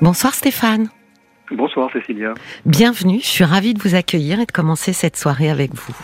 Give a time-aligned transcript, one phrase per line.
[0.00, 0.88] Bonsoir Stéphane.
[1.50, 2.34] Bonsoir Cécilia.
[2.66, 5.96] Bienvenue, je suis ravie de vous accueillir et de commencer cette soirée avec vous.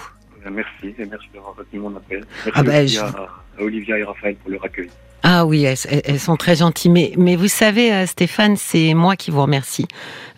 [0.47, 2.25] Euh, Merci et merci d'avoir retenu mon appel.
[2.47, 3.29] Merci Ah ben, je- à,
[3.61, 4.89] Olivia et Raphaël pour leur accueil.
[5.23, 6.91] Ah oui, elles, sont très gentilles.
[6.91, 9.87] Mais, mais vous savez, euh, Stéphane, c'est moi qui vous remercie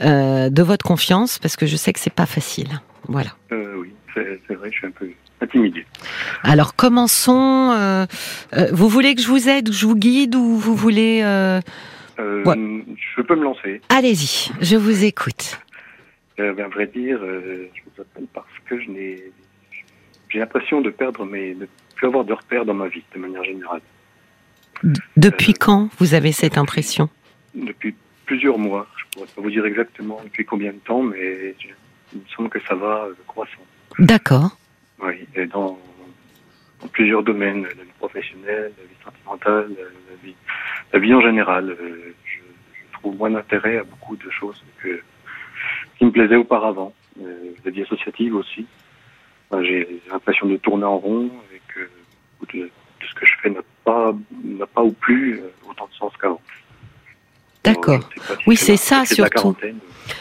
[0.01, 2.69] euh, de votre confiance parce que je sais que c'est pas facile.
[3.09, 3.31] Voilà.
[3.53, 5.09] Euh, oui, c'est vrai, je suis un peu
[5.41, 5.85] intimidé.
[6.43, 7.73] Alors commençons.
[7.77, 8.07] euh,
[8.73, 11.21] vous voulez que je vous aide, que je vous guide ou vous voulez
[12.19, 12.57] euh, Ouais.
[13.17, 13.81] Je peux me lancer.
[13.89, 15.61] Allez-y, je vous écoute.
[16.39, 19.23] Euh, ben, à vrai dire, euh, je vous appelle parce que je n'ai,
[20.29, 23.45] j'ai l'impression de perdre mes, de plus avoir de repères dans ma vie de manière
[23.45, 23.81] générale.
[25.17, 27.09] Depuis Euh, quand vous avez cette impression?
[27.55, 27.95] Depuis
[28.27, 31.69] plusieurs mois, je pourrais pas vous dire exactement depuis combien de temps, mais je-
[32.13, 33.65] il me semble que ça va croissant.
[33.99, 34.59] D'accord.
[35.03, 35.79] Oui, et dans,
[36.81, 40.35] dans plusieurs domaines, la vie professionnelle, la vie sentimentale, la vie,
[40.93, 41.71] la vie en général.
[41.71, 42.39] euh, je,
[42.93, 45.01] je trouve moins d'intérêt à beaucoup de choses que,
[45.99, 46.93] qui me plaisaient auparavant.
[47.23, 48.67] Euh, la vie associative aussi.
[49.51, 51.89] Enfin, J'ai l'impression de tourner en rond et que
[52.41, 52.71] beaucoup de, de
[53.09, 54.13] ce que je fais n'a pas,
[54.45, 56.41] n'a pas ou plus euh, autant de sens qu'avant.
[57.65, 58.01] D'accord.
[58.15, 59.57] Si Oui, c'est ça, surtout.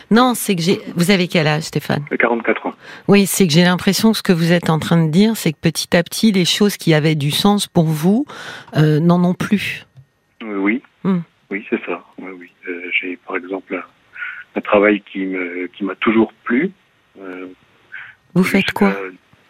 [0.10, 0.80] Non, c'est que j'ai.
[0.96, 2.04] Vous avez quel âge, Stéphane?
[2.12, 2.74] Euh, 44 ans.
[3.08, 5.52] Oui, c'est que j'ai l'impression que ce que vous êtes en train de dire, c'est
[5.54, 8.26] que petit à petit, les choses qui avaient du sens pour vous
[8.78, 9.86] euh, n'en ont plus.
[10.56, 11.20] Euh, oui, Hmm.
[11.52, 12.04] oui, c'est ça.
[12.20, 12.52] Oui, oui.
[12.68, 13.84] Euh, J'ai par exemple un,
[14.58, 16.72] un travail qui me qui m'a toujours plu.
[17.20, 17.48] Euh,
[18.34, 18.96] Vous faites quoi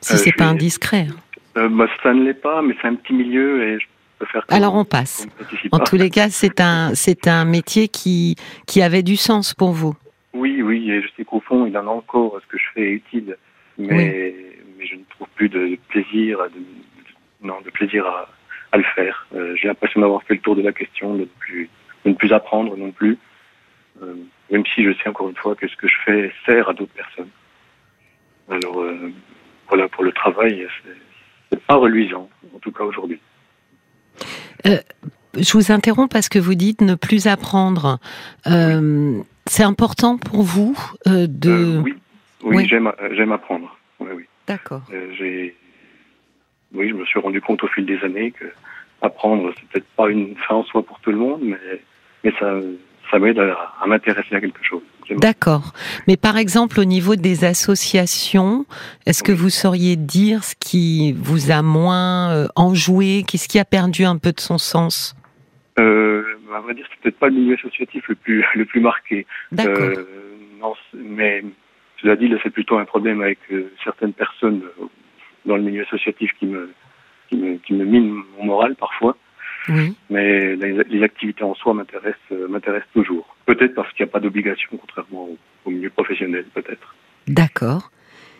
[0.01, 1.07] Si c'est pas indiscret.
[1.55, 1.67] hein?
[1.69, 3.85] bah, Ça ne l'est pas, mais c'est un petit milieu et je
[4.19, 4.45] peux faire.
[4.45, 5.27] comme- Alors on passe.
[5.71, 8.35] En tous les cas, c'est un, c'est un métier qui,
[8.67, 9.95] qui avait du sens pour vous.
[10.33, 12.39] Oui, oui, et je sais qu'au fond, il en a encore.
[12.41, 13.37] Ce que je fais est utile,
[13.77, 14.35] mais
[14.77, 18.29] mais je ne trouve plus de plaisir, de, non, de plaisir à,
[18.71, 19.27] à le faire.
[19.35, 21.69] Euh, J'ai l'impression d'avoir fait le tour de la question, de ne plus
[22.05, 23.17] de ne plus apprendre non plus.
[24.03, 24.13] Euh,
[24.51, 26.93] même si je sais encore une fois que ce que je fais sert à d'autres
[26.93, 27.29] personnes.
[28.49, 29.11] Alors euh,
[29.69, 33.19] voilà, pour le travail, c'est- pas reluisant, en tout cas aujourd'hui.
[34.65, 37.99] Je vous interromps parce que vous dites ne plus apprendre.
[38.47, 41.79] Euh, c'est important pour vous euh, de.
[41.83, 41.93] Oui,
[42.43, 42.67] oui, Oui.
[42.67, 43.77] j'aime apprendre.
[43.99, 44.23] Oui, oui.
[44.47, 44.83] D'accord.
[45.17, 45.55] J'ai,
[46.73, 48.45] oui, je me suis rendu compte au fil des années que
[49.01, 51.57] apprendre, c'est peut-être pas une fin en soi pour tout le monde, mais,
[52.23, 52.59] mais ça,
[53.11, 54.81] ça m'aide à, à m'intéresser à quelque chose.
[55.11, 55.73] D'accord.
[56.07, 58.65] Mais par exemple, au niveau des associations,
[59.05, 63.65] est-ce que vous sauriez dire ce qui vous a moins euh, enjoué Qu'est-ce qui a
[63.65, 65.15] perdu un peu de son sens?
[65.77, 66.23] Euh,
[66.55, 69.25] à vrai dire, c'est peut-être pas le milieu associatif le plus, le plus marqué.
[69.51, 69.77] D'accord.
[69.77, 70.07] Euh,
[70.59, 71.43] non, mais
[72.01, 74.63] cela dit, là, c'est plutôt un problème avec euh, certaines personnes
[75.45, 76.71] dans le milieu associatif qui me,
[77.29, 79.15] qui me, qui me minent mon moral parfois.
[79.67, 79.95] Oui.
[80.11, 83.35] mais les, les activités en soi m'intéressent, euh, m'intéressent toujours.
[83.47, 86.93] Peut-être parce qu'il n'y a pas d'obligation, contrairement au, au milieu professionnel, peut-être.
[87.27, 87.89] D'accord.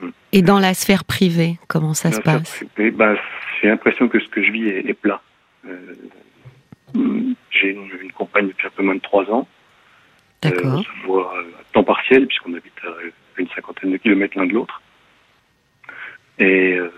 [0.01, 0.09] Mm.
[0.33, 2.63] Et dans la sphère privée, comment ça se passe?
[2.77, 3.17] C'est- ben,
[3.59, 5.19] J'ai l'impression que ce que je vis est, est plat.
[5.67, 5.95] Euh,
[6.93, 9.47] mm, J'ai une, une compagne depuis un peu moins de trois ans.
[10.45, 10.83] Euh, on D'accord.
[10.83, 14.53] se voit euh, à temps partiel, puisqu'on habite à une cinquantaine de kilomètres l'un de
[14.53, 14.79] l'autre.
[16.37, 16.91] Et euh,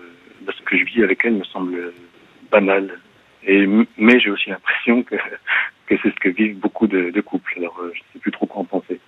[1.02, 1.94] avec elle me semble euh,
[2.50, 2.98] banal.
[3.44, 3.66] Et,
[3.96, 5.14] mais j'ai aussi l'impression que,
[5.86, 7.54] que c'est ce que vivent beaucoup de, de couples.
[7.56, 9.00] Alors, euh, je ne sais plus trop quoi en penser.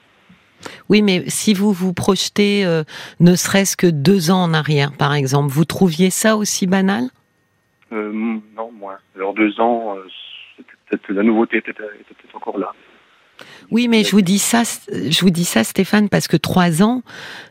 [0.88, 2.84] Oui, mais si vous vous projetez euh,
[3.20, 7.04] ne serait-ce que deux ans en arrière, par exemple, vous trouviez ça aussi banal?
[7.92, 8.98] Euh, non, moins.
[9.16, 12.72] Alors, deux ans, euh, peut-être la nouveauté était, peut-être encore là.
[13.70, 14.62] Oui, mais je vous dis ça,
[14.92, 17.02] je vous dis ça, Stéphane, parce que trois ans,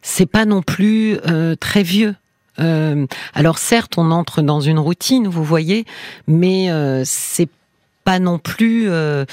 [0.02, 1.18] c'est pas non plus
[1.60, 2.14] très vieux.
[2.60, 5.86] Euh, alors certes, on entre dans une routine, vous voyez,
[6.28, 7.50] mais euh, c'est
[8.06, 9.26] pas non plus, euh,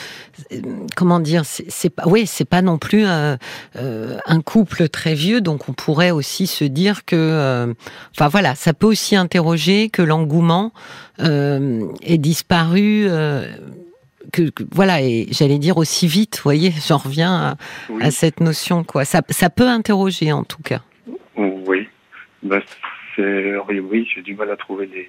[0.97, 3.37] comment dire, c'est pas, oui, c'est pas non plus euh,
[3.76, 7.72] euh, un couple très vieux, donc on pourrait aussi se dire que, euh,
[8.14, 10.72] enfin voilà, ça peut aussi interroger que l'engouement
[11.19, 13.06] est disparu.
[14.32, 17.56] que, que- voilà et j'allais dire aussi vite, vous voyez, j'en reviens à,
[17.88, 18.03] Oui.
[18.03, 19.05] à cette notion quoi.
[19.05, 20.81] Ça, ça peut interroger en tout cas.
[21.37, 21.88] Oui.
[22.43, 22.61] Ben,
[23.17, 25.09] c'est, oui, j'ai du mal à trouver les,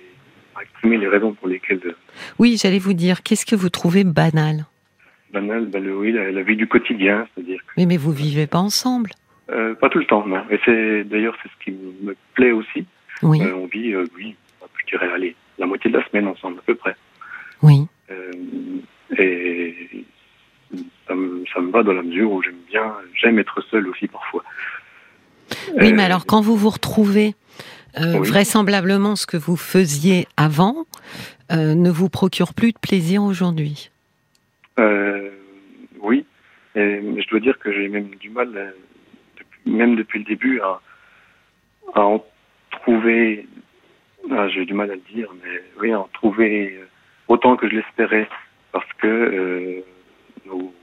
[0.55, 1.95] à exprimer les raisons pour lesquelles euh,
[2.39, 4.65] Oui, j'allais vous dire, qu'est-ce que vous trouvez banal?
[5.33, 8.47] banal, ben, le, oui, la, la vie du quotidien, c'est-à-dire que, Oui, mais vous vivez
[8.47, 9.11] pas ensemble?
[9.49, 10.41] euh, pas tout le temps, non.
[10.49, 12.85] Et c'est, d'ailleurs, c'est ce qui me plaît aussi.
[13.23, 14.35] Oui, Euh, on vit, euh, oui,
[14.81, 16.95] je dirais, allez, la moitié de la semaine ensemble, à peu près.
[17.61, 17.87] oui.
[19.17, 19.73] Et
[21.07, 24.07] ça me, ça me va dans la mesure où j'aime bien, j'aime être seul aussi
[24.07, 24.43] parfois.
[25.79, 27.35] Oui, mais alors quand vous vous retrouvez,
[28.01, 28.27] euh, Oui.
[28.27, 30.85] vraisemblablement ce que vous faisiez avant
[31.51, 33.89] euh, ne vous procure plus de plaisir aujourd'hui.
[34.79, 35.29] euh,
[36.01, 36.25] oui,
[36.75, 38.73] Et, mais je dois dire que j'ai même du mal,
[39.37, 40.79] depuis- même depuis le début, à,
[41.95, 42.23] à en
[42.71, 43.47] trouver.
[44.31, 46.79] ah, j'ai du mal à le dire, mais oui, à en trouver
[47.27, 48.27] autant que je l'espérais,
[48.71, 49.83] parce que
[50.45, 50.73] nos,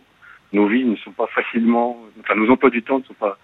[0.52, 3.38] nos vies ne sont pas facilement, enfin nos emplois du temps ne sont pas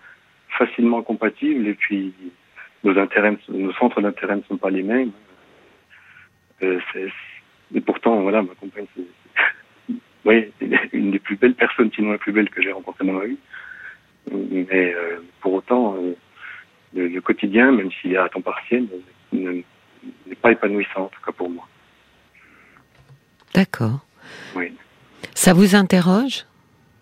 [0.59, 2.13] facilement compatibles, et puis
[2.85, 5.13] nos intérêts, nos centres d'intérêt ne sont pas les mêmes.
[6.63, 6.79] Euh,
[7.75, 9.95] et pourtant, voilà, ma compagne, c'est
[10.25, 10.53] oui,
[10.93, 13.39] une des plus belles personnes, sinon la plus belle que j'ai rencontrée dans ma vie.
[14.31, 16.15] Mais euh, pour autant, euh,
[16.95, 18.87] le, le quotidien, même s'il est à temps partiel,
[19.33, 19.63] ne-
[20.27, 21.67] n'est pas épanouissant, en tout cas pour moi.
[23.55, 24.01] D'accord.
[24.55, 24.73] Oui.
[25.35, 26.45] Ça vous interroge?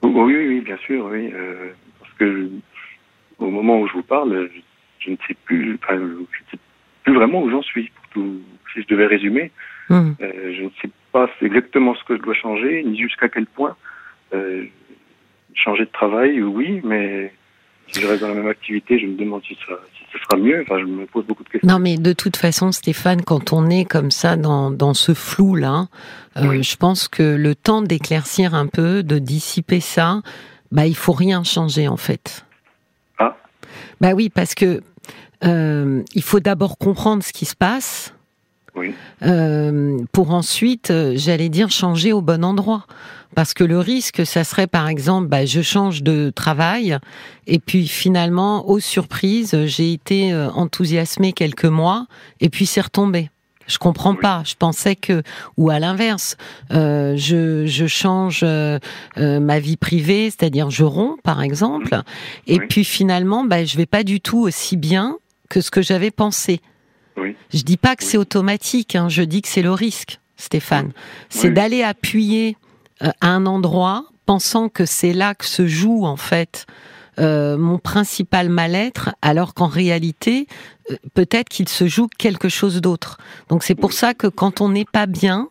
[0.03, 1.31] Oui, oui, oui, bien sûr, oui.
[1.33, 2.51] euh, parce que
[3.39, 4.61] au moment où je vous parle, je,
[5.00, 6.59] je ne sais plus, enfin, je ne sais
[7.05, 7.91] plus vraiment où j'en suis.
[7.91, 8.41] Pour tout,
[8.75, 9.50] si je devais résumer,
[9.91, 10.12] Hmm.
[10.21, 13.75] euh, je ne sais pas exactement ce que je dois changer, ni jusqu'à quel point.
[14.35, 14.65] Euh,
[15.55, 17.33] changer de travail, oui, mais
[17.87, 19.75] si je reste dans la même activité, je me demande si ça,
[20.12, 20.61] si sera mieux.
[20.61, 21.67] Enfin, je me pose beaucoup de questions.
[21.69, 25.87] Non, mais de toute façon, Stéphane, quand on est comme ça dans, dans ce flou-là,
[26.37, 26.62] euh, Oui.
[26.62, 30.21] je pense que le temps d'éclaircir un peu, de dissiper ça,
[30.71, 32.44] bah, il faut rien changer en fait.
[33.79, 33.97] Ah.
[34.01, 34.83] Bah oui, parce que
[35.45, 38.13] euh, il faut d'abord comprendre ce qui se passe.
[38.75, 38.95] Oui.
[39.25, 42.87] euh, pour ensuite, euh, j'allais dire, changer au bon endroit.
[43.35, 46.97] Parce que le risque, ça serait par exemple, bah, je change de travail
[47.47, 52.07] et puis finalement, aux surprises, j'ai été enthousiasmée quelques mois
[52.41, 53.31] et puis c'est retombé.
[53.69, 54.19] Je comprends Oui.
[54.20, 54.43] pas.
[54.44, 55.23] Je pensais que,
[55.56, 56.37] ou à l'inverse,
[56.73, 58.79] euh, je, je change euh,
[59.19, 62.00] euh, ma vie privée, c'est-à-dire je romps par exemple,
[62.47, 62.67] et Oui.
[62.69, 65.17] puis finalement, bah, je vais pas du tout aussi bien
[65.49, 66.61] que ce que j'avais pensé.
[67.17, 67.37] Oui.
[67.53, 70.93] Je dis pas que c'est automatique, hein, je dis que c'est le risque, Stéphane.
[71.29, 72.56] C'est d'aller appuyer
[73.03, 76.67] euh, à un endroit, pensant que c'est là que se joue en fait
[77.19, 80.47] mon principal mal-être, alors qu'en réalité,
[80.91, 83.19] euh, peut-être qu'il se joue quelque chose d'autre.
[83.49, 85.49] Donc c'est pour ça que quand on n'est pas bien,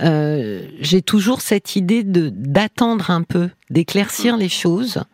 [0.00, 5.04] euh, j'ai toujours cette idée de d'attendre un peu, d'éclaircir les choses,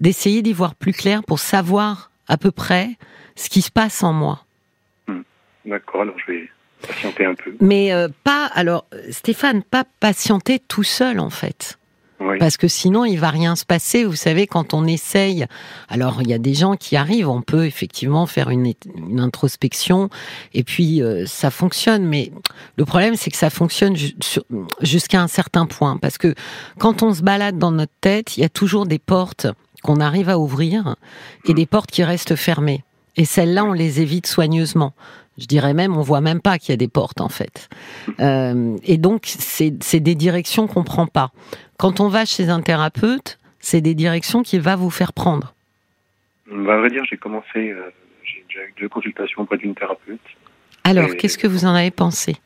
[0.00, 2.90] d'essayer d'y voir plus clair pour savoir à peu près
[3.36, 4.44] ce qui se passe en moi.
[5.64, 6.48] D'accord, alors je vais
[6.86, 7.54] patienter un peu.
[7.60, 11.78] Mais euh, pas, alors euh, Stéphane, pas patienter tout seul en fait.
[12.20, 12.36] Oui.
[12.38, 14.04] Parce que sinon, il va rien se passer.
[14.04, 15.46] Vous savez, quand on essaye,
[15.88, 20.10] alors il y a des gens qui arrivent, on peut effectivement faire une, une introspection
[20.52, 22.04] et puis euh, ça fonctionne.
[22.04, 22.30] Mais
[22.76, 24.14] le problème, c'est que ça fonctionne ju-
[24.82, 25.96] jusqu'à un certain point.
[25.96, 26.34] Parce que
[26.78, 29.46] quand on se balade dans notre tête, il y a toujours des portes
[29.82, 30.96] qu'on arrive à ouvrir
[31.46, 32.84] et des portes qui restent fermées.
[33.16, 34.92] Et celles-là, on les évite soigneusement.
[35.38, 37.68] Je dirais même, on voit même pas qu'il y a des portes en fait.
[38.20, 41.30] Euh, et donc, c'est des directions qu'on prend pas.
[41.78, 45.54] Quand on va chez un thérapeute, c'est des directions qu'il va vous faire prendre.
[46.52, 47.90] Bah, à vrai dire, j'ai commencé, euh,
[48.24, 50.20] j'ai déjà eu deux consultations auprès d'une thérapeute.
[50.84, 52.36] Alors, qu'est-ce que vous en avez pensé?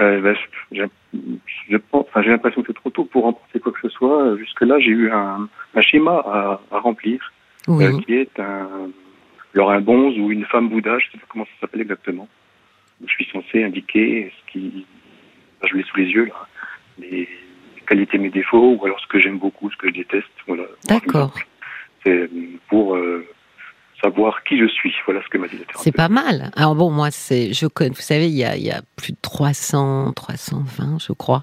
[0.00, 0.34] Euh, bah,
[0.72, 4.36] j'ai enfin, l'impression que c'est trop tôt pour remporter quoi que ce soit.
[4.36, 7.32] Jusque-là, j'ai eu un, un schéma à, à remplir,
[7.66, 7.84] Oui.
[7.86, 8.68] euh, qui est un,
[9.54, 12.28] alors un bonze ou une femme Bouddha, je ne sais pas comment ça s'appelle exactement.
[13.04, 14.86] Je suis censé indiquer ce qui,
[15.58, 16.46] enfin, je l'ai sous les yeux là,
[16.98, 17.28] les
[17.86, 20.26] qualités, mes défauts, ou alors ce que j'aime beaucoup, ce que je déteste.
[20.46, 20.64] Voilà.
[20.86, 21.32] D'accord.
[22.04, 22.28] C'est
[22.68, 23.26] pour euh,
[24.02, 24.92] savoir qui je suis.
[25.06, 25.64] Voilà ce que m'a dit la.
[25.82, 26.50] C'est pas mal.
[26.56, 29.12] Alors bon, moi, c'est, je connais, vous savez, il y a, il y a plus
[29.12, 31.42] de 300, 320, je crois,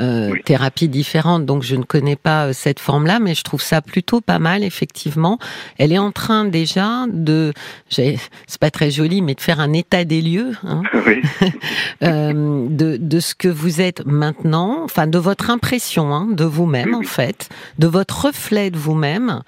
[0.00, 0.42] euh, Oui.
[0.44, 1.46] thérapies différentes.
[1.46, 4.62] Donc, je ne connais pas euh, cette forme-là, mais je trouve ça plutôt pas mal,
[4.64, 5.38] effectivement.
[5.78, 7.52] Elle est en train déjà de,
[7.88, 11.22] j'ai- c'est pas très joli, mais de faire un état des lieux, hein, oui.
[12.02, 16.90] euh, de, de ce que vous êtes maintenant, enfin de votre impression hein, de vous-même
[16.90, 17.48] Oui, en fait,
[17.78, 19.42] de votre reflet de vous-même.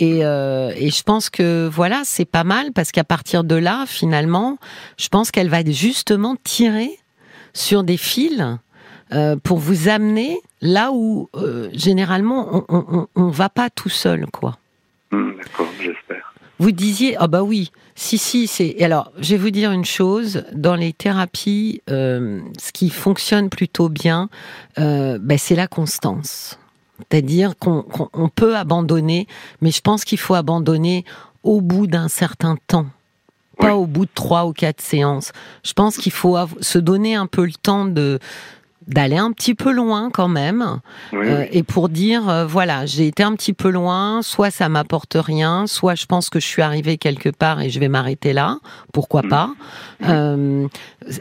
[0.00, 3.84] Et, euh, et je pense que voilà, c'est pas mal parce qu'à partir de là,
[3.86, 4.58] finalement,
[4.98, 6.90] je pense qu'elle va justement tirer
[7.52, 8.42] sur des fils
[9.12, 14.26] euh, pour vous amener là où euh, généralement on, on, on va pas tout seul,
[14.26, 14.56] quoi.
[15.12, 16.32] Hum, D'accord, j'espère.
[16.58, 18.82] Vous disiez, ah bah oui, si, si, c'est.
[18.82, 23.88] Alors, je vais vous dire une chose, dans les thérapies, euh, ce qui fonctionne plutôt
[23.88, 24.28] bien,
[24.78, 26.58] euh, ben, c'est la constance.
[27.10, 29.26] C'est-à-dire qu'on qu'on- on peut abandonner,
[29.60, 31.04] mais je pense qu'il faut abandonner
[31.42, 32.86] au bout d'un certain temps.
[33.58, 35.32] Pas au bout de trois ou quatre séances.
[35.64, 38.18] Je pense qu'il faut se donner un peu le temps de,
[38.90, 40.80] d'aller un petit peu loin quand même.
[41.12, 45.16] Euh, et pour dire euh, voilà j'ai été un petit peu loin soit ça m'apporte
[45.18, 48.58] rien soit je pense que je suis arrivée quelque part et je vais m'arrêter là.
[48.92, 49.28] Pourquoi mm.
[49.28, 49.50] pas?
[50.08, 50.66] Euh,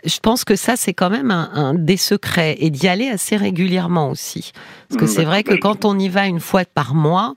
[0.03, 2.57] je pense que ça c'est quand même un, des secrets.
[2.59, 4.51] Et d'y aller assez régulièrement aussi.
[4.89, 7.35] Parce que mm, c'est vrai que quand on y va une fois par mois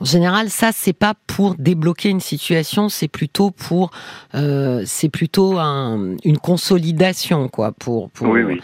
[0.00, 3.90] en général, ça c'est pas pour débloquer une situation, c'est plutôt pour,
[4.34, 7.72] euh, c'est plutôt un, une consolidation, quoi.
[7.72, 8.28] Pour, pour...
[8.28, 8.60] Oui, oui.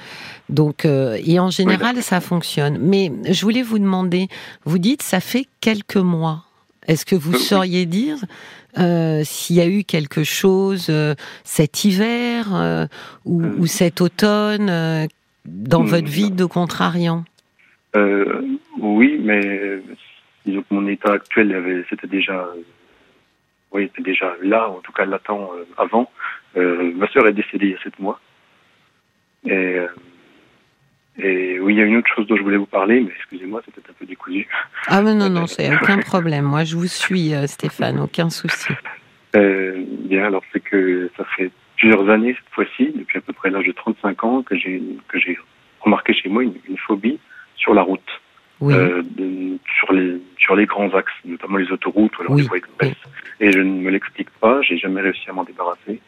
[0.49, 2.78] Donc, euh, et en général, ça fonctionne.
[2.81, 4.28] Mais je voulais vous demander,
[4.64, 6.45] vous dites, ça fait quelques mois.
[6.87, 8.16] Est-ce que vous euh, sauriez dire
[8.78, 10.93] euh, s'il y a eu quelque chose
[11.45, 12.88] cet hiver
[13.25, 15.09] ou, ou, cet automne
[15.45, 15.87] dans hmm.
[15.87, 17.25] votre vie de contrariant?
[17.95, 19.81] Oui, mais
[20.47, 22.49] disons que mon état actuel, c'était déjà,
[23.73, 26.11] oui, c'était déjà là, en tout cas latent avant.
[26.55, 28.21] ma sœur est décédée il y a sept mois.
[29.45, 29.79] Et
[31.19, 33.62] et oui, il y a une autre chose dont je voulais vous parler, mais excusez-moi,
[33.65, 34.47] c'est peut-être un peu décousu.
[34.87, 36.45] Ah mais non, non, c'est aucun problème.
[36.45, 38.73] Moi, je vous suis, euh, Stéphane, aucun souci.
[39.35, 43.50] Euh, bien, alors c'est que ça fait plusieurs années cette fois-ci, depuis à peu près
[43.50, 45.38] l'âge de 35 ans, que j'ai que j'ai
[45.81, 46.55] remarqué chez moi une,
[46.87, 47.19] phobie
[47.57, 48.21] sur la route,
[48.61, 48.75] oui.
[48.75, 52.43] euh, de, sur les sur les grands axes, notamment les autoroutes ou alors oui.
[52.43, 52.95] les voies express.
[53.41, 56.00] Et je ne me l'explique pas, j'ai jamais réussi à m'en débarrasser,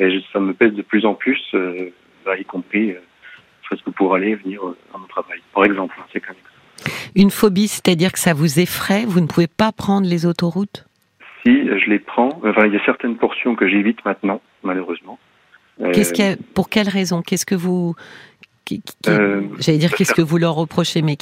[0.00, 1.90] et ça me pèse de plus en plus, euh,
[2.24, 2.90] bah, y compris.
[2.90, 3.00] Euh,
[3.80, 5.40] que pour aller venir euh, à mon travail.
[5.54, 6.34] Par exemple, c'est quand
[7.14, 10.86] Une phobie, c'est-à-dire que ça vous effraie Vous ne pouvez pas prendre les autoroutes?
[11.44, 12.40] Si, je les prends.
[12.44, 15.18] Enfin, il y a certaines portions que j'évite maintenant, malheureusement.
[15.92, 17.22] Qu'est-ce euh, pour quelle raison?
[17.22, 17.94] Qu'est-ce que vous
[19.08, 21.16] euh, J'allais dire qu'est-ce que vous leur reprochez, mais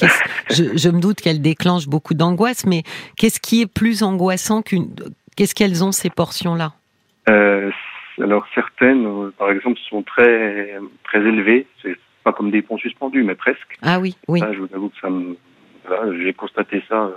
[0.51, 2.83] je, je, me doute qu'elles déclenchent beaucoup d'angoisse, mais
[3.17, 4.89] qu'est-ce qui est plus angoissant qu'une
[5.37, 6.73] Qu'est-ce qu'elles ont ces portions-là?
[7.29, 7.71] Euh,
[8.21, 11.67] Alors certaines, par exemple, sont très très élevées.
[11.83, 13.79] C'est pas comme des ponts suspendus, mais presque.
[13.83, 14.41] Ah oui, oui.
[14.53, 15.37] je vous avoue que ça me,
[15.87, 17.05] voilà, j'ai constaté ça.
[17.05, 17.13] Euh,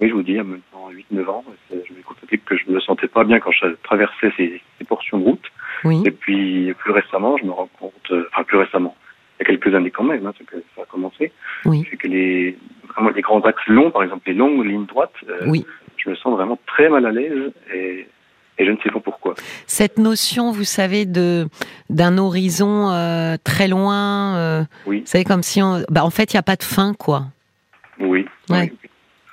[0.00, 3.08] oui, je vous dis, a maintenant 8-9 ans, je me constaté que je me sentais
[3.08, 5.44] pas bien quand je traversais ces, ces portions de route.
[5.84, 6.02] Oui.
[6.04, 8.96] Et puis, plus récemment, je me rends compte, euh, enfin, plus récemment,
[9.42, 11.32] il y a quelques années quand même, hein, que ça a commencé.
[11.64, 11.86] Oui.
[11.90, 12.56] C'est que les,
[12.94, 15.64] vraiment, les grands axes longs, par exemple, les longues lignes droites, euh, oui.
[15.96, 18.06] je me sens vraiment très mal à l'aise et
[18.58, 19.34] et je ne sais pas pourquoi.
[19.66, 21.46] Cette notion, vous savez, de
[21.88, 25.00] d'un horizon euh, très loin, euh, oui.
[25.00, 27.22] vous savez, comme si on, bah, en fait, il n'y a pas de fin, quoi.
[27.98, 28.70] Oui, ouais.
[28.70, 28.90] oui,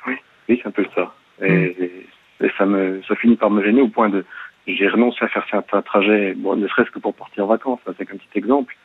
[0.07, 0.13] oui,
[0.47, 1.13] oui c'est un peu ça.
[1.41, 2.45] Et, mm.
[2.45, 4.23] et, ça me, ça finit par me gêner au point de,
[4.67, 8.09] j'ai renoncé à faire certains trajets, bon, ne serait-ce que pour partir en vacances, c'est
[8.09, 8.75] un petit exemple,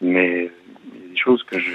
[0.00, 0.50] mais
[0.94, 1.70] il y a des choses que je.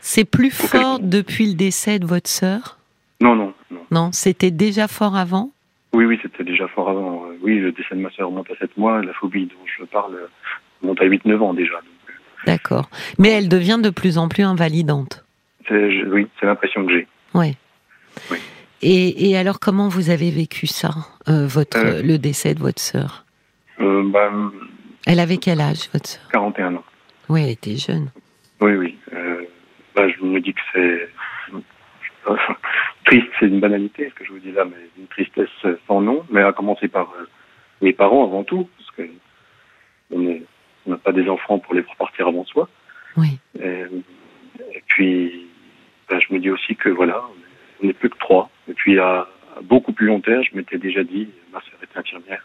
[0.00, 2.78] C'est plus fort depuis le décès de votre sœur.
[3.20, 3.86] Non, non, non.
[3.90, 5.50] Non, c'était déjà fort avant.
[5.92, 7.24] Oui, oui, c'était déjà fort avant.
[7.26, 9.84] Euh, oui, le décès de ma sœur remonte à 7 mois, la phobie dont je
[9.84, 10.16] parle
[10.82, 11.74] remonte à 8-9 ans déjà.
[11.74, 12.12] Euh.
[12.46, 12.88] D'accord.
[13.18, 15.24] Mais elle devient de plus en plus invalidante.
[15.70, 17.06] oui, c'est l'impression que j'ai.
[17.34, 17.54] Ouais.
[18.30, 18.38] Oui.
[18.82, 20.90] Et, et, alors, comment vous avez vécu ça,
[21.28, 23.24] euh, votre, euh, le décès de votre sœur?
[23.80, 24.30] Euh, bah,
[25.06, 26.22] Elle avait quel âge, votre sœur?
[26.32, 26.84] 41 ans.
[27.28, 28.10] Oui, elle était jeune.
[28.60, 28.98] Oui, oui.
[29.94, 31.08] Bah, je me dis que c'est
[33.04, 35.48] triste, c'est une banalité, ce que je vous dis là, mais une tristesse
[35.86, 37.26] sans nom, mais à commencer par euh,
[37.80, 39.02] mes parents avant tout, parce que
[40.14, 42.68] on n'a pas des enfants pour les faire partir avant soi.
[43.16, 43.38] Oui.
[43.60, 43.84] Et,
[44.74, 45.46] et puis,
[46.08, 47.22] ben, je me dis aussi que voilà,
[47.82, 48.50] on n'est plus que trois.
[48.68, 49.20] Et puis, à,
[49.56, 52.44] à, beaucoup plus long terme, je m'étais déjà dit, ma sœur était infirmière,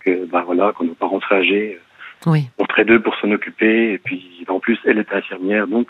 [0.00, 1.78] que ben voilà, quand nos parents seraient âgés,
[2.26, 2.48] oui.
[2.58, 3.92] on serait deux pour s'en occuper.
[3.92, 5.88] Et puis, en plus, elle était infirmière, donc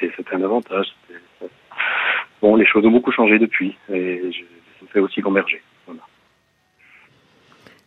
[0.00, 0.86] c'était un avantage.
[2.42, 5.62] Bon, les choses ont beaucoup changé depuis et je, ça me fait aussi converger.
[5.86, 6.02] Voilà.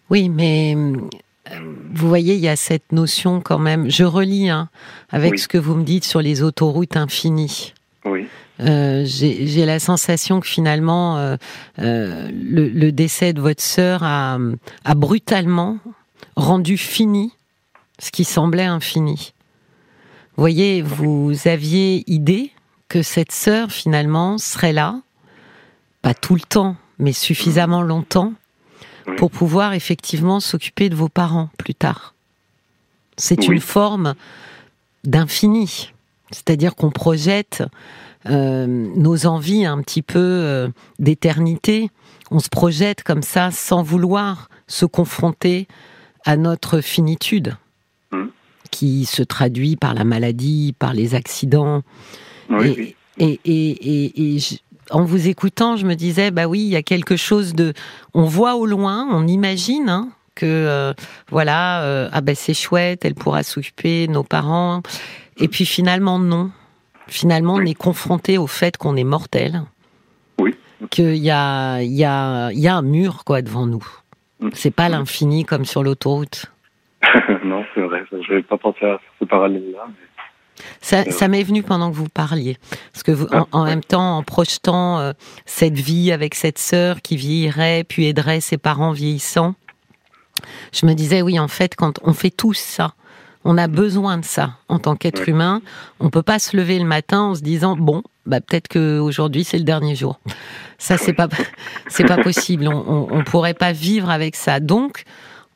[0.09, 1.55] Oui, mais euh,
[1.91, 3.89] vous voyez, il y a cette notion quand même.
[3.89, 4.69] Je relis hein,
[5.11, 5.37] avec oui.
[5.37, 7.73] ce que vous me dites sur les autoroutes infinies.
[8.05, 8.27] Oui.
[8.61, 11.37] Euh, J'ai la sensation que finalement, euh,
[11.79, 14.37] euh, le, le, décès de votre sœur a,
[14.83, 15.77] a, brutalement
[16.39, 17.31] rendu fini
[17.99, 19.33] ce qui semblait infini.
[20.35, 22.51] Vous voyez, vous aviez idée
[22.87, 25.01] que cette sœur finalement serait là,
[26.01, 28.33] pas tout le temps, mais suffisamment longtemps
[29.17, 32.13] pour pouvoir effectivement s'occuper de vos parents plus tard.
[33.17, 33.55] C'est oui.
[33.55, 34.15] une forme
[35.03, 35.91] d'infini,
[36.31, 37.63] c'est-à-dire qu'on projette
[38.27, 40.69] euh, nos envies un petit peu euh,
[40.99, 41.89] d'éternité,
[42.31, 45.67] on se projette comme ça sans vouloir se confronter
[46.25, 47.55] à notre finitude,
[48.11, 48.25] mmh.
[48.71, 51.83] qui se traduit par la maladie, par les accidents,
[52.49, 54.55] oui, et, et, et, et je,
[54.91, 57.73] en vous écoutant, je me disais, bah oui, il y a quelque chose de.
[58.13, 60.93] On voit au loin, on imagine hein, que euh,
[61.29, 64.81] voilà, euh, ah ben c'est chouette, elle pourra s'occuper nos parents.
[65.37, 66.51] Et puis finalement, non.
[67.07, 69.63] Finalement, on est confronté au fait qu'on est mortel.
[70.37, 70.55] Oui.
[70.91, 73.85] Qu'il y a, y, a, y a un mur quoi devant nous.
[74.39, 74.49] Mm.
[74.53, 76.45] C'est pas l'infini comme sur l'autoroute.
[77.43, 78.03] non, c'est vrai.
[78.11, 79.87] Je n'avais pas pensé à ce parallèle-là.
[79.87, 80.63] Mais...
[80.81, 82.57] Ça, ça m'est venu pendant que vous parliez.
[82.91, 85.13] Parce que vous, en, en même temps, en projetant euh,
[85.45, 89.55] cette vie avec cette sœur qui vieillirait, puis aiderait ses parents vieillissants,
[90.73, 92.93] je me disais, oui, en fait, quand on fait tous ça,
[93.45, 95.61] on a besoin de ça en tant qu'être humain.
[95.99, 99.43] On peut pas se lever le matin en se disant, bon, bah, peut-être que aujourd'hui
[99.43, 100.19] c'est le dernier jour.
[100.77, 101.27] Ça, c'est pas,
[101.89, 102.67] c'est pas possible.
[102.67, 104.59] On, on, on pourrait pas vivre avec ça.
[104.61, 105.03] Donc,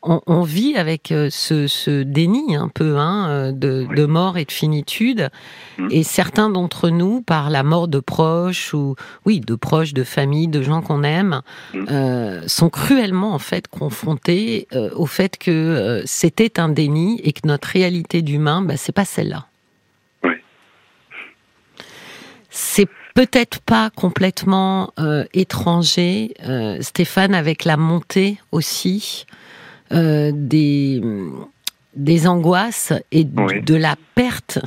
[0.06, 4.38] on, on vit avec euh, ce, ce déni un peu hein, euh, de, de mort
[4.38, 5.30] et de finitude.
[5.78, 5.88] Mm.
[5.92, 10.50] Et certains d'entre nous, par la mort de proches ou oui, de proches, de famille,
[10.50, 11.42] de gens qu'on aime,
[11.74, 11.86] Mm.
[11.90, 17.32] euh, sont cruellement en fait confrontés euh, au fait que euh, c'était un déni et
[17.32, 19.46] que notre réalité d'humain, bah, c'est pas celle-là.
[20.26, 20.34] Oui.
[22.56, 29.26] C'est peut-être pas complètement euh, étranger, euh, Stéphane, avec la montée aussi
[29.92, 31.02] euh, des,
[31.96, 33.62] des angoisses et Oui.
[33.64, 34.60] de la perte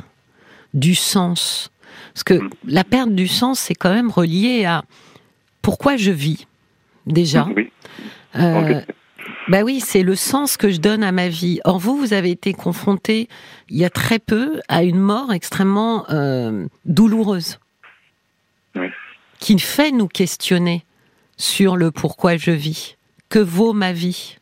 [0.73, 1.71] du sens.
[2.13, 2.49] Parce que Mm.
[2.67, 4.83] la perte du sens, c'est quand même relié à
[5.61, 6.45] pourquoi je vis,
[7.05, 7.47] déjà.
[7.55, 7.71] Oui.
[8.35, 8.81] Euh,
[9.47, 11.61] bah oui, c'est le sens que je donne à ma vie.
[11.63, 13.29] Or, vous, vous avez été confronté
[13.69, 17.59] il y a très peu à une mort extrêmement euh, douloureuse.
[18.79, 18.87] Oui.
[19.39, 20.83] Qui fait nous questionner
[21.37, 22.97] sur le pourquoi je vis.
[23.29, 24.37] Que vaut ma vie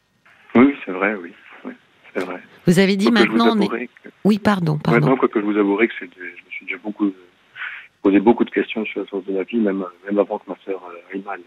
[0.55, 1.33] Oui, c'est vrai, oui.
[1.65, 1.73] oui
[2.13, 2.41] c'est vrai.
[2.67, 3.87] Vous avez dit maintenant, vous on est...
[3.87, 4.09] que...
[4.23, 4.99] Oui, pardon, pardon.
[4.99, 7.11] Maintenant, quoi que je vous avouerai que je me suis déjà beaucoup
[8.05, 10.55] posé beaucoup de questions sur le sens de la vie, même, même avant que ma
[10.63, 11.39] sœur euh, aille mal.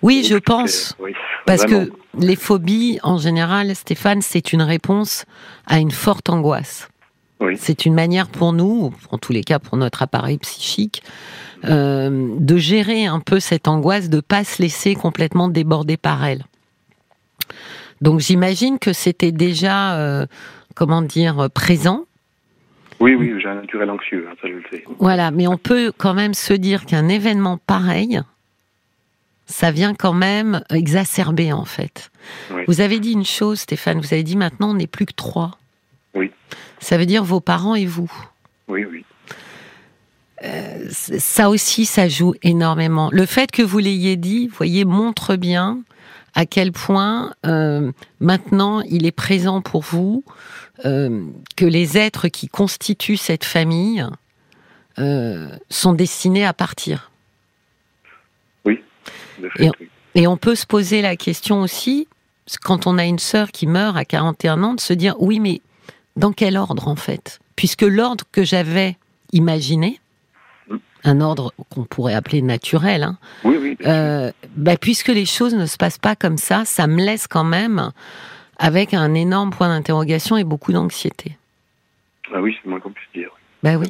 [0.00, 0.96] Oui, je pense.
[1.00, 1.14] oui,
[1.46, 1.86] Parce vraiment.
[1.86, 5.24] que les phobies, en général, Stéphane, c'est une réponse
[5.66, 6.88] à une forte angoisse.
[7.40, 7.56] Oui.
[7.58, 11.02] C'est une manière pour nous, en tous les cas pour notre appareil psychique,
[11.64, 16.44] euh, de gérer un peu cette angoisse, de pas se laisser complètement déborder par elle.
[18.00, 20.26] Donc j'imagine que c'était déjà, euh,
[20.74, 22.04] comment dire, présent.
[23.00, 24.84] Oui, oui, j'ai un naturel anxieux, hein, ça je le sais.
[24.98, 28.20] Voilà, mais on peut quand même se dire qu'un événement pareil,
[29.46, 32.10] ça vient quand même exacerber en fait.
[32.50, 32.62] Oui.
[32.66, 35.58] Vous avez dit une chose, Stéphane, vous avez dit maintenant on n'est plus que trois.
[36.14, 36.32] Oui.
[36.80, 38.10] Ça veut dire vos parents et vous.
[38.68, 39.04] Oui, oui.
[40.90, 43.08] Ça aussi, ça joue énormément.
[43.10, 45.80] Le fait que vous l'ayez dit, vous voyez, montre bien
[46.34, 50.22] à quel point euh, maintenant il est présent pour vous,
[50.84, 51.24] euh,
[51.56, 54.06] que les êtres qui constituent cette famille
[54.98, 57.10] euh, sont destinés à partir.
[58.66, 59.88] De fait, Et- oui.
[60.14, 62.08] Et on peut se poser la question aussi,
[62.62, 65.60] quand on a une sœur qui meurt à 41 ans, de se dire oui, mais
[66.16, 67.40] dans quel ordre en fait?
[67.56, 68.96] Puisque l'ordre que j'avais
[69.32, 70.00] imaginé,
[71.04, 73.76] un ordre qu'on pourrait appeler naturel, hein, Oui, oui.
[73.86, 77.44] euh, bah, puisque les choses ne se passent pas comme ça, ça me laisse quand
[77.44, 77.92] même
[78.58, 81.36] avec un énorme point d'interrogation et beaucoup d'anxiété.
[82.34, 83.30] Ah oui, c'est moins qu'on puisse dire.
[83.62, 83.86] Bah oui.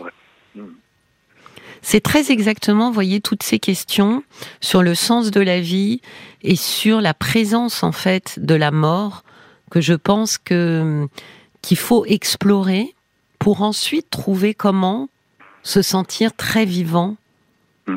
[1.82, 4.24] C'est très exactement, vous voyez, toutes ces questions
[4.60, 6.00] sur le sens de la vie
[6.42, 9.22] et sur la présence, en fait, de la mort
[9.70, 11.06] que je pense que,
[11.66, 12.94] qu'il faut explorer
[13.40, 15.08] pour ensuite trouver comment
[15.64, 17.16] se sentir très vivant.
[17.88, 17.96] Mm.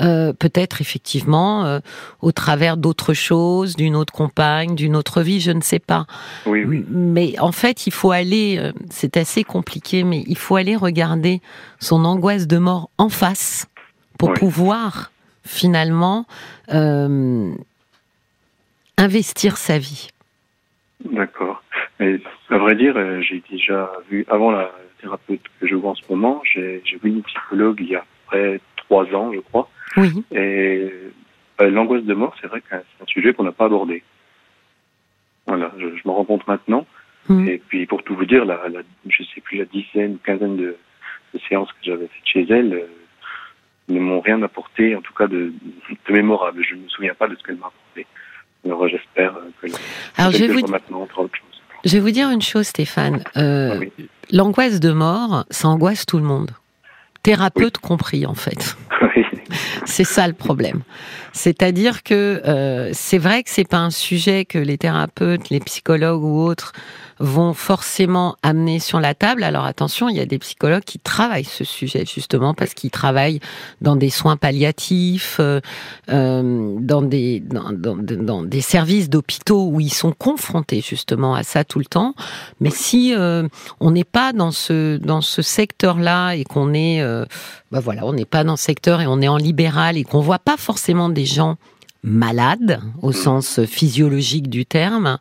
[0.00, 1.80] Euh, peut-être effectivement euh,
[2.22, 6.06] au travers d'autres choses, d'une autre compagne, d'une autre vie, je ne sais pas.
[6.46, 6.86] Oui, oui.
[6.88, 11.42] Mais en fait, il faut aller, euh, c'est assez compliqué, mais il faut aller regarder
[11.80, 13.66] son angoisse de mort en face
[14.16, 14.38] pour Oui.
[14.38, 15.12] pouvoir
[15.44, 16.24] finalement
[18.96, 20.08] investir sa vie.
[21.04, 21.62] D'accord.
[22.00, 22.18] Mais
[22.52, 26.02] à vrai dire, euh, j'ai déjà vu, avant la thérapeute que je vois en ce
[26.10, 29.68] moment, j'ai vu une psychologue il y a près trois ans, je crois.
[29.96, 30.90] Oui, Et
[31.60, 34.02] euh, l'angoisse de mort, c'est vrai que c'est un sujet qu'on n'a pas abordé.
[35.46, 36.86] Voilà, je, je m'en rends compte maintenant.
[37.28, 37.48] Mm.
[37.48, 40.76] Et puis pour tout vous dire, la, la, je sais plus la dizaine, quinzaine de,
[41.34, 42.86] de séances que j'avais faites chez elle euh,
[43.88, 45.52] ne m'ont rien apporté, en tout cas de,
[46.06, 46.64] de mémorable.
[46.68, 48.06] Je ne me souviens pas de ce qu'elle m'a apporté.
[48.64, 49.66] Alors j'espère que
[50.16, 51.51] Alors, je vais vous- maintenant entre autre chose.
[51.84, 53.22] Je vais vous dire une chose, Stéphane.
[53.36, 53.92] Euh, Ah oui.
[54.30, 56.50] L'angoisse de mort, ça angoisse tout le monde.
[57.22, 58.76] Thérapeute compris, en fait.
[59.16, 59.24] Oui.
[59.84, 60.82] C'est ça le problème.
[61.32, 66.22] C'est-à-dire que euh, c'est vrai que c'est pas un sujet que les thérapeutes, les psychologues
[66.22, 66.72] ou autres
[67.22, 69.44] vont forcément amener sur la table.
[69.44, 73.38] Alors attention, il y a des psychologues qui travaillent ce sujet justement parce qu'ils travaillent
[73.80, 75.60] dans des soins palliatifs, euh,
[76.10, 81.44] euh, dans des dans, dans, dans des services d'hôpitaux où ils sont confrontés justement à
[81.44, 82.14] ça tout le temps.
[82.60, 83.46] Mais si euh,
[83.78, 87.24] on n'est pas dans ce dans ce secteur-là et qu'on est, euh,
[87.70, 90.20] bah voilà, on n'est pas dans ce secteur et on est en libéral et qu'on
[90.20, 91.56] voit pas forcément des gens
[92.02, 93.14] malade au mm.
[93.14, 95.18] sens physiologique du terme,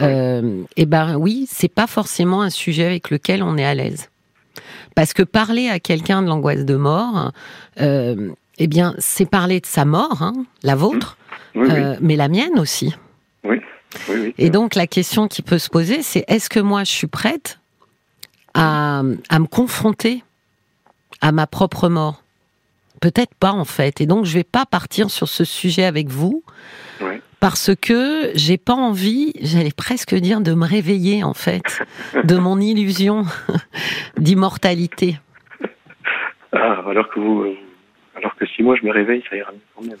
[0.00, 3.74] euh, et eh ben oui, c'est pas forcément un sujet avec lequel on est à
[3.74, 4.10] l'aise.
[4.94, 7.32] Parce que parler à quelqu'un de l'angoisse de mort,
[7.80, 11.16] euh, eh bien, c'est parler de sa mort, hein, la vôtre,
[11.54, 11.62] mm.
[11.62, 12.94] euh, mais la mienne aussi.
[13.44, 13.60] Oui.
[14.38, 17.58] Et donc la question qui peut se poser, c'est est-ce que moi je suis prête
[18.54, 20.22] à, à me confronter
[21.20, 22.19] à ma propre mort?
[23.00, 24.00] Peut-être pas en fait.
[24.00, 26.42] Et donc je vais pas partir sur ce sujet avec vous.
[27.40, 31.80] Parce que j'ai pas envie, j'allais presque dire, de me réveiller en fait
[32.22, 33.24] de mon illusion
[34.18, 35.18] d'immortalité.
[36.52, 37.54] Ah, alors que vous, euh,
[38.20, 39.96] alors que si moi je me réveille, ça ira mieux quand même.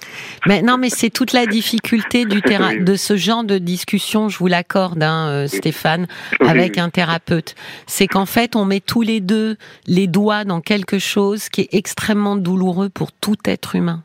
[0.46, 4.38] Mais non, mais c'est toute la difficulté du terrain, de ce genre de discussion, je
[4.38, 6.06] vous l'accorde, hein, euh, Stéphane,
[6.40, 7.54] avec un thérapeute.
[7.86, 9.56] C'est qu'en fait, on met tous les deux
[9.86, 14.02] les doigts dans quelque chose qui est extrêmement douloureux pour tout être humain.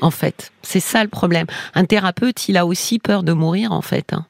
[0.00, 1.46] En fait, c'est ça le problème.
[1.74, 4.12] Un thérapeute, il a aussi peur de mourir, en fait.
[4.12, 4.26] Hein.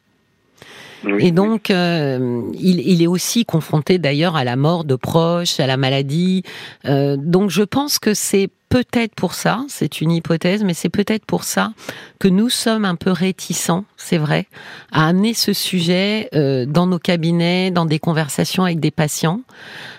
[1.18, 5.66] et donc, euh, il, il, est aussi confronté d'ailleurs à la mort de proches, à
[5.66, 6.42] la maladie.
[6.86, 11.26] Euh, donc, je pense que c'est peut-être pour ça, c'est une hypothèse, mais c'est peut-être
[11.26, 11.74] pour ça
[12.18, 14.46] que nous sommes un peu réticents, c'est vrai,
[14.92, 19.42] à amener ce sujet euh, dans nos cabinets, dans des conversations avec des patients.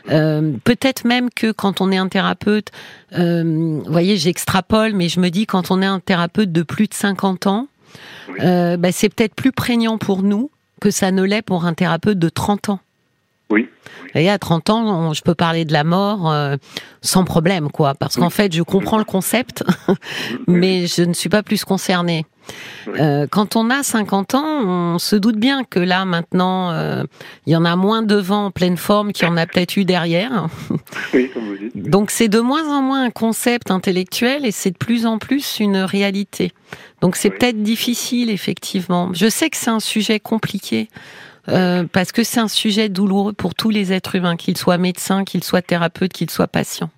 [0.10, 2.70] Euh, peut-être même que quand on est un thérapeute,
[3.16, 3.44] euh,
[3.86, 6.96] vous voyez, j'extrapole, mais je me dis quand on est un thérapeute de plus de
[6.96, 7.68] 50 ans,
[8.40, 10.50] bah, c'est peut-être plus prégnant pour nous
[10.82, 12.80] que ça ne l'est pour un thérapeute de 30 ans.
[13.54, 13.70] Oui.
[14.16, 16.56] Et à 30 ans, je peux parler de la mort euh,
[17.02, 17.94] sans problème, quoi.
[17.94, 19.64] Parce qu'en fait, je comprends le concept,
[20.48, 22.26] mais je ne suis pas plus concernée.
[23.00, 27.04] Euh, quand on a 50 ans, on se doute bien que là, maintenant, euh,
[27.46, 29.86] il y en a moins devant en pleine forme qu'il y en a peut-être eu
[29.86, 30.48] derrière.
[31.14, 31.90] Oui, comme vous dites.
[31.90, 35.60] Donc c'est de moins en moins un concept intellectuel et c'est de plus en plus
[35.60, 36.52] une réalité.
[37.02, 39.12] Donc c'est peut-être difficile, effectivement.
[39.14, 40.90] Je sais que c'est un sujet compliqué.
[41.50, 45.24] Euh, parce que c'est un sujet douloureux pour tous les êtres humains, qu'ils soient médecins,
[45.24, 46.90] qu'ils soient thérapeutes, qu'ils soient patients.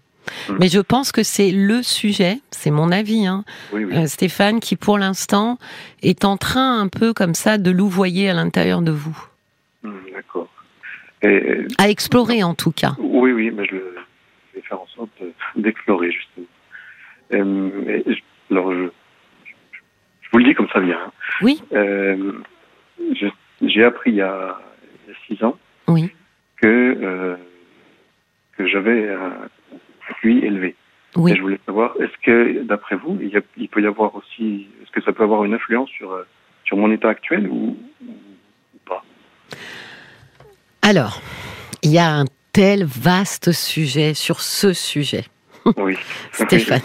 [0.50, 0.58] Hum.
[0.60, 4.98] Mais je pense que c'est le sujet, c'est mon avis, hein, euh, Stéphane, qui pour
[4.98, 5.58] l'instant
[6.02, 9.18] est en train un peu comme ça de louvoyer à l'intérieur de vous.
[9.84, 10.50] Hum, d'accord.
[11.80, 12.94] À explorer en tout cas.
[13.00, 15.10] Oui, oui, mais je, vais faire en sorte
[15.56, 16.46] d'explorer justement.
[17.34, 18.04] Euh,
[18.52, 18.90] alors, je,
[20.32, 21.00] vous le dis comme ça vient.
[21.04, 21.12] Hein.
[21.42, 21.60] Oui.
[21.72, 23.28] je
[23.62, 24.58] j'ai appris il y, a,
[25.28, 26.12] six ans oui.
[26.58, 27.36] que, euh,
[28.58, 29.34] que j'avais un
[30.22, 30.76] QI élevé.
[31.16, 31.32] Oui.
[31.32, 34.92] Et je voulais savoir, est-ce que, d'après vous, il, il, peut y avoir aussi, est-ce
[34.92, 36.28] que ça peut avoir une influence sur, euh,
[36.66, 39.04] sur mon état actuel ou, ou pas?
[40.82, 41.22] Alors,
[41.84, 45.26] il y a un tel vaste sujet sur ce sujet.
[45.78, 45.98] Oui.
[46.32, 46.82] Stéphane.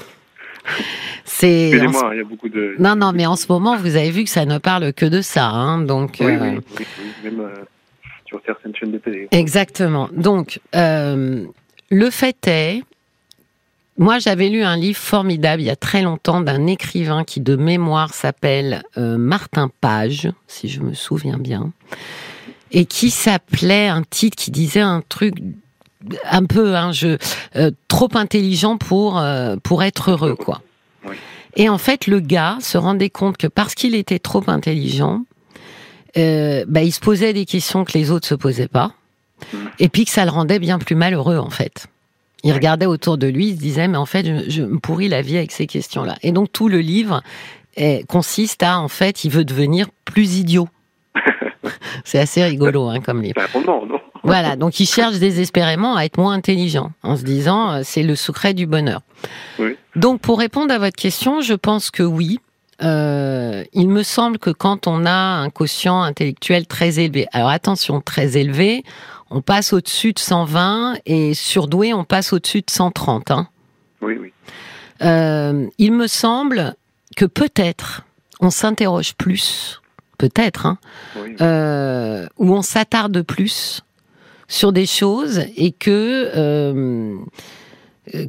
[1.43, 2.75] Excusez-moi, il y a beaucoup de.
[2.79, 5.21] Non, non, mais en ce moment, vous avez vu que ça ne parle que de
[5.21, 6.17] ça, hein, donc.
[6.21, 6.87] Oui, oui, euh, oui,
[7.25, 7.55] même euh,
[8.27, 9.29] sur certaines chaînes de télé.
[9.31, 10.09] Exactement.
[10.13, 11.45] Donc, euh,
[11.91, 12.83] le fait est,
[13.97, 17.57] moi, j'avais lu un livre formidable il y a très longtemps d'un écrivain qui, de
[17.57, 21.73] mémoire, s'appelle Martin Page, si je me souviens bien,
[22.73, 25.35] et qui s'appelait un titre qui disait un truc
[26.31, 27.19] un peu un jeu
[27.89, 29.23] trop intelligent pour
[29.63, 30.61] pour être heureux quoi.
[31.57, 35.25] Et en fait, le gars se rendait compte que parce qu'il était trop intelligent,
[36.17, 38.93] euh, bah, il se posait des questions que les autres se posaient pas,
[39.79, 41.87] et puis que ça le rendait bien plus malheureux en fait.
[42.43, 45.23] Il regardait autour de lui, il se disait mais en fait je, me pourris la
[45.23, 46.17] vie avec ces questions-là.
[46.23, 47.23] Et donc tout le livre
[48.09, 50.69] consiste à en fait il veut devenir plus idiot.
[52.05, 53.41] C'est assez rigolo hein, comme livre.
[53.87, 54.01] non?
[54.23, 58.15] Voilà, donc il cherche désespérément à être moins intelligent, en se disant euh, c'est le
[58.17, 59.03] secret du bonheur.
[59.97, 62.41] Donc pour répondre à votre question, je pense que oui.
[62.83, 68.01] Euh, il me semble que quand on a un quotient intellectuel très élevé, alors attention,
[68.01, 68.85] très élevé,
[69.31, 73.31] on passe au-dessus de 120 et surdoué, on passe au-dessus de 130.
[73.31, 73.49] Hein.
[74.01, 74.33] Oui, oui.
[75.03, 76.75] Euh, il me semble
[77.17, 78.03] que peut-être
[78.41, 79.83] on s'interroge plus,
[80.19, 80.79] peut-être, hein,
[81.41, 83.83] euh, où on s'attarde plus
[84.51, 87.17] sur des choses et que euh,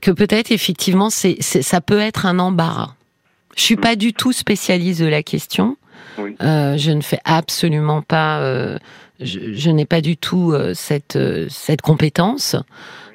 [0.01, 2.93] que peut-être effectivement c'est ça peut être un embarras.
[3.57, 5.75] Je suis pas du tout spécialiste de la question.
[6.17, 6.35] Oui.
[6.41, 8.39] Euh, je ne fais absolument pas.
[8.39, 8.77] euh,
[9.19, 12.55] je, je n'ai pas du tout euh, cette cette compétence.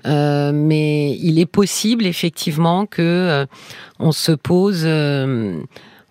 [0.05, 3.47] Mais il est possible effectivement que
[3.99, 4.85] on se pose.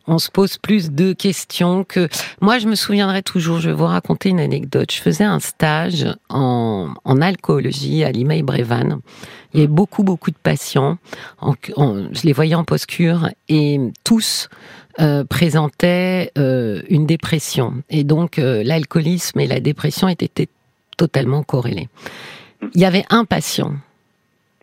[0.08, 2.08] On se pose plus de questions que
[2.42, 4.92] moi je me souviendrai toujours je vais vous raconter une anecdote.
[4.92, 9.00] Je faisais un stage en, en alcoolologie à l'IMEI Brévannes
[9.54, 10.98] il y avait beaucoup beaucoup de patients.
[11.40, 14.50] En- en- je les voyais en post-cure et tous
[15.00, 17.82] euh, présentaient euh, une dépression.
[17.90, 20.50] Et donc euh, l'alcoolisme et la dépression étaient
[20.98, 21.88] totalement corrélés.
[22.74, 23.74] Il y avait un patient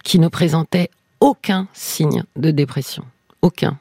[0.04, 3.04] qui ne présentait aucun signe de dépression
[3.42, 3.78] aucun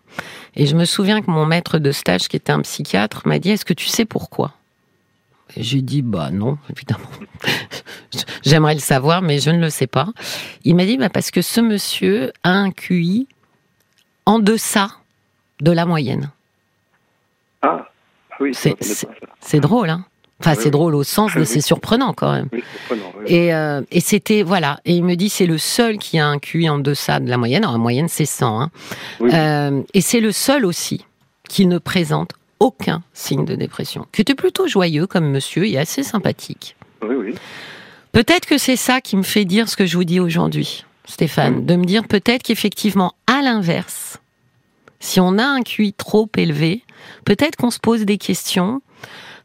[0.56, 3.52] et je me souviens que mon maître de stage, qui était un psychiatre, m'a dit
[3.52, 4.54] Est-ce que tu sais pourquoi?
[5.56, 7.10] J'ai dit Bah non, évidemment.
[8.44, 10.10] J'aimerais le savoir, mais je ne le sais pas.
[10.64, 13.28] Il m'a dit bah, Parce que ce monsieur a un QI
[14.26, 14.92] en deçà
[15.62, 16.32] de la moyenne.
[17.62, 17.88] Ah,
[18.40, 18.54] oui.
[18.54, 20.06] C'est drôle, hein
[20.44, 21.46] Enfin, c'est drôle au sens de Oui.
[21.46, 22.50] c'est surprenant quand même.
[22.52, 23.26] Oui, c'est surprenant, oui.
[23.28, 24.80] Et, euh, et c'était, voilà.
[24.86, 27.38] Et il me dit C'est le seul qui a un QI en deçà de la
[27.38, 27.64] moyenne.
[27.64, 28.62] Alors, la moyenne, c'est 100.
[28.62, 28.72] Hein.
[29.20, 29.30] Oui.
[29.34, 31.06] Euh, et c'est le seul aussi
[31.48, 34.06] qui ne présente aucun signe de dépression.
[34.12, 36.76] Qui était plutôt joyeux comme monsieur et assez sympathique.
[37.02, 37.36] Oui, oui.
[38.12, 41.62] Peut-être que c'est ça qui me fait dire ce que je vous dis aujourd'hui, Stéphane.
[41.62, 41.66] Mm.
[41.66, 44.20] De me dire peut-être qu'effectivement, à l'inverse,
[45.00, 46.84] si on a un QI trop élevé,
[47.26, 48.82] peut-être qu'on se pose des questions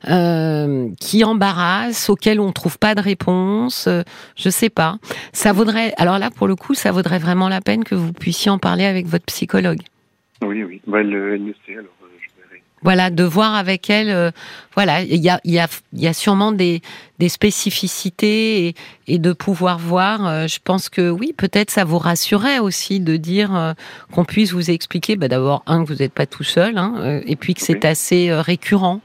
[0.09, 3.87] euh, qui embarrassent, auxquelles on ne trouve pas de réponse.
[3.88, 4.02] euh,
[4.37, 4.96] je sais pas.
[5.32, 5.94] Ça vaudrait.
[5.96, 8.85] Alors là, pour le coup, ça vaudrait vraiment la peine que vous puissiez en parler
[8.85, 9.80] avec votre psychologue.
[10.42, 10.80] Oui, oui.
[10.87, 12.62] Bah, elle, elle le sait, alors euh, je verrai.
[12.82, 14.11] Voilà, de voir avec elle.
[14.11, 14.30] euh,
[14.74, 16.82] voilà, il y a, y, a, y a sûrement des,
[17.18, 18.74] des spécificités et,
[19.09, 20.26] et de pouvoir voir.
[20.26, 23.72] euh, je pense que oui, peut-être ça vous rassurait aussi de dire euh,
[24.12, 25.16] qu'on puisse vous expliquer.
[25.16, 28.32] Bah, D'abord, un, que vous n'êtes pas tout seul, hein, et puis que c'est assez
[28.32, 29.00] récurrent.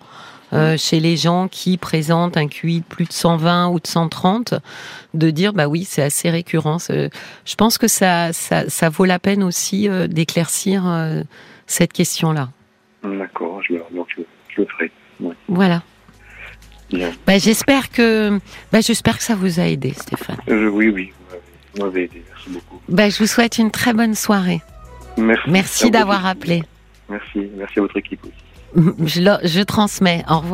[0.54, 4.56] Euh, chez les gens qui présentent un QI de plus de 120 ou de 130,
[5.14, 6.78] de dire bah oui c'est assez récurrent.
[6.90, 11.22] Je pense que ça, ça, ça vaut la peine aussi euh, d'éclaircir euh,
[11.68, 12.50] cette question-là.
[13.04, 14.22] D'accord, je, je,
[14.56, 14.92] je le ferai.
[15.20, 15.36] Ouais.
[15.48, 15.82] Voilà.
[17.26, 18.38] Bah, j'espère que
[18.74, 20.36] bah, j'espère que ça vous a aidé, Stéphane.
[20.48, 21.14] Oui, oui,
[21.76, 22.22] vous m'avez- aidé.
[22.30, 22.82] Merci beaucoup.
[22.90, 24.60] Bah, je vous souhaite une très bonne soirée.
[25.18, 25.50] Merci.
[25.50, 26.64] Merci d'avoir appelé.
[27.10, 27.48] Merci.
[27.58, 28.34] Merci à votre équipe aussi.
[28.76, 30.24] Je, transmets.
[30.30, 30.50] Au revoir.